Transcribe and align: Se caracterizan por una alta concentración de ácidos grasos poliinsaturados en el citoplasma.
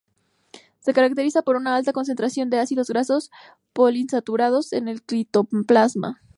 Se 0.79 0.93
caracterizan 0.93 1.43
por 1.43 1.55
una 1.57 1.75
alta 1.75 1.93
concentración 1.93 2.49
de 2.49 2.57
ácidos 2.57 2.89
grasos 2.89 3.29
poliinsaturados 3.71 4.73
en 4.73 4.87
el 4.87 5.03
citoplasma. 5.07 6.23